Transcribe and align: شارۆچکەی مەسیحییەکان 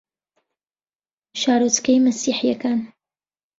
شارۆچکەی 1.41 2.03
مەسیحییەکان 2.05 2.79